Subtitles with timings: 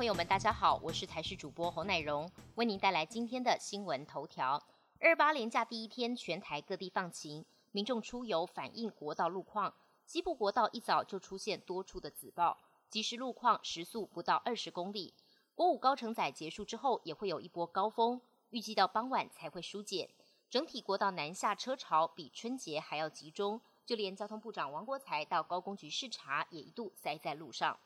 [0.00, 4.58] 朋友们，大家好，我是台视主播侯乃荣，为您带来今天的新闻头条。
[4.98, 9.74] 二八连假第一天，全台各地放晴，民众出游反映国道路况。
[10.06, 12.56] 西部国道一早就出现多处的紫爆，
[12.88, 15.12] 即时路况时速不到二十公里。
[15.54, 20.08] 国五高承载结束之后，也会有一波高峰，预计到傍晚才会疏解。
[20.48, 27.78] 整体国道南下车潮比春节还要集中，就连交通部长王国才到高工局视察，也一度塞在路上。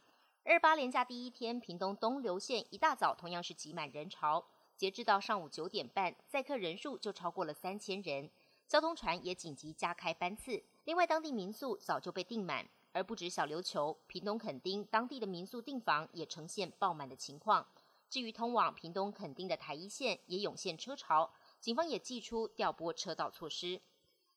[0.47, 4.45] 二八连假第一天，屏东东流线一大早同样是挤满人潮，
[4.77, 8.29] 截至到上午九点半，载客人数就超过了三千人，
[8.69, 10.63] 交通船也紧急加开班次。
[10.85, 17.67] 另外，当地民宿早就被订满，而不止小琉球、屏东垦丁当地的民宿订房也呈现爆满的情况。
[18.11, 23.81] 至于通往屏东垦丁的台一线也涌现车潮，警方也寄出调拨车道措施。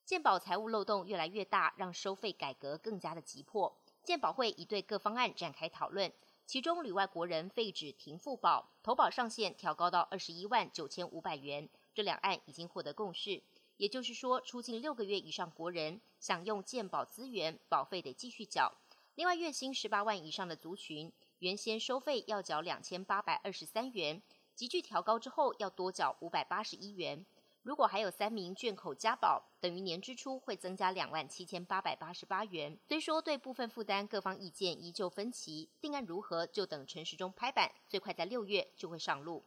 [0.06, 3.76] 健保财务漏洞越来越大，让收费改革更加的急迫。
[4.08, 6.10] 健保会已对各方案展开讨论，
[6.46, 13.42] 其中旅外国人废止停付保，投保上限调高到二十一万九千五百元，这两案已经获得共识。
[13.76, 18.78] 也就是说，出境六个月以上国人想用健保资源，保费得继续缴。
[19.14, 24.22] 另外，月薪十八万以上的族群，原先收费要缴两千八百二十三元，
[24.54, 27.26] 急剧调高之后要多缴五百八十一元。
[27.68, 32.78] 如果还有三名卷口加保，等于年支出会增加两万七千八百八十八元。
[32.88, 39.44] 虽说对部分负担各方意见依旧分歧，定案如何就等陈时中拍板，最快在六月就会上路。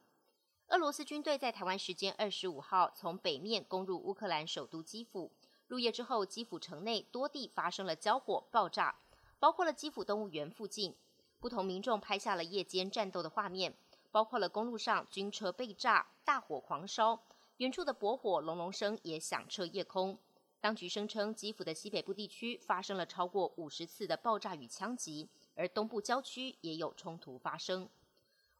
[0.67, 5.31] 俄罗斯军队在台湾时间二十五号从北面攻入乌克兰首都基辅，
[5.65, 8.97] 入夜之后，基辅城内多地发生了交火爆炸，
[9.39, 10.95] 包括了基辅动物园附近，
[11.39, 13.73] 不同民众拍下了夜间战斗的画面，
[14.11, 17.23] 包括了公路上军车被炸，大火狂烧。
[17.61, 20.17] 远处的博火隆隆声也响彻夜空。
[20.59, 27.87] 当局声称，基辅的西北部地区发生了超过五十次的爆炸与枪击，而东部郊区也有冲突发生。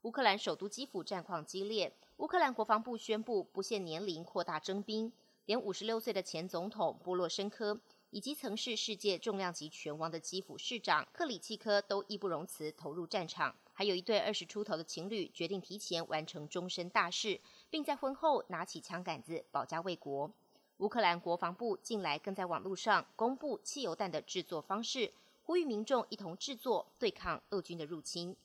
[0.03, 5.11] 乌克兰首都基辅战况激烈，乌克兰国防部宣布不限年龄扩大征兵，
[5.47, 7.81] 连五十六岁的前总统波洛申科
[8.11, 13.55] 以及曾是世界重量级拳王的基辅市长克里契科都义不容辞投入战场。
[13.73, 17.39] 还有一对二十出头的情侣决定提前完成终身大事，
[17.71, 20.29] 并在婚后拿起枪杆子保家卫国。
[20.77, 28.35] 乌克兰国防部近来更在网络上公布汽油弹的制作方式，呼吁民众一同制作对抗俄军的入侵。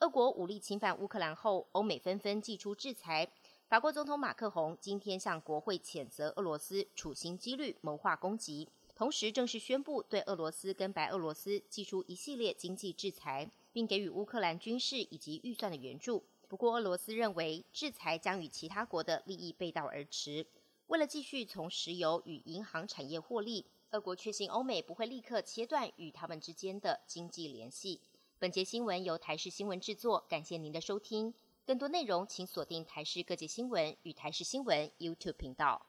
[0.00, 3.30] 俄国武力侵犯乌克兰后，欧美纷纷祭出制裁。
[3.68, 13.50] 法国总统马克宏今天向国会谴责俄罗斯处心积虑谋划攻击，同时正式宣布对俄罗斯跟白俄罗斯祭出一系列经济制裁。
[13.72, 16.22] 并给予乌克兰军事以及预算的援助。
[16.52, 20.46] 不过，俄罗斯认为制裁将与其他国的利益背道而驰。
[20.88, 28.02] 为了继续从石油与银行产业获利，俄国确信欧美不会立刻切断与他们之间的经济联系。
[28.38, 31.32] 本节新闻由台视新闻制作，感谢您的收听。
[31.64, 35.86] 更多内容请锁定台视各界新闻与台视新闻 YouTube 频道。